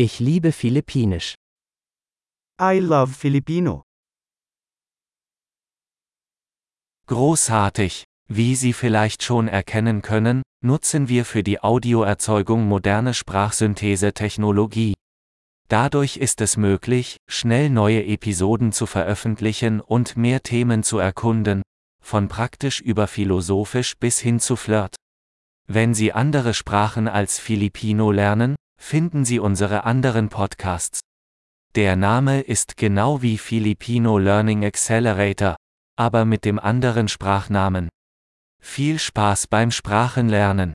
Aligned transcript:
Ich 0.00 0.20
liebe 0.20 0.52
Philippinisch. 0.52 1.34
I 2.62 2.78
love 2.78 3.12
Filipino. 3.12 3.82
Großartig! 7.08 8.04
Wie 8.28 8.54
Sie 8.54 8.74
vielleicht 8.74 9.24
schon 9.24 9.48
erkennen 9.48 10.00
können, 10.00 10.42
nutzen 10.64 11.08
wir 11.08 11.24
für 11.24 11.42
die 11.42 11.60
Audioerzeugung 11.60 12.68
moderne 12.68 13.12
Sprachsynthese-Technologie. 13.12 14.94
Dadurch 15.66 16.16
ist 16.16 16.40
es 16.42 16.56
möglich, 16.56 17.16
schnell 17.28 17.68
neue 17.68 18.06
Episoden 18.06 18.70
zu 18.70 18.86
veröffentlichen 18.86 19.80
und 19.80 20.16
mehr 20.16 20.44
Themen 20.44 20.84
zu 20.84 20.98
erkunden, 20.98 21.62
von 22.00 22.28
praktisch 22.28 22.80
über 22.80 23.08
philosophisch 23.08 23.96
bis 23.98 24.20
hin 24.20 24.38
zu 24.38 24.54
Flirt. 24.54 24.94
Wenn 25.66 25.92
Sie 25.92 26.12
andere 26.12 26.54
Sprachen 26.54 27.08
als 27.08 27.40
Filipino 27.40 28.12
lernen, 28.12 28.54
finden 28.78 29.24
Sie 29.24 29.38
unsere 29.38 29.84
anderen 29.84 30.28
Podcasts. 30.28 31.00
Der 31.74 31.96
Name 31.96 32.40
ist 32.40 32.76
genau 32.76 33.20
wie 33.20 33.36
Filipino 33.36 34.18
Learning 34.18 34.64
Accelerator, 34.64 35.56
aber 35.96 36.24
mit 36.24 36.44
dem 36.44 36.58
anderen 36.58 37.08
Sprachnamen. 37.08 37.88
Viel 38.60 38.98
Spaß 38.98 39.48
beim 39.48 39.70
Sprachenlernen! 39.70 40.72